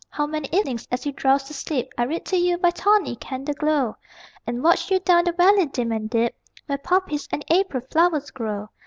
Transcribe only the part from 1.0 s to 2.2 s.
you drowsed to sleep, I